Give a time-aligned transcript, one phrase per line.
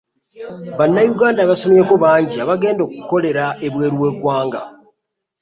[0.79, 4.61] Banayuganda abasomyeko bangi abagenda okukolera ebweru w'eggwanga.